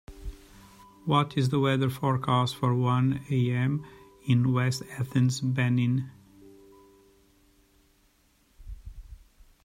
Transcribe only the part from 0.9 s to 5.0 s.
What is the weather forecast for one am. in West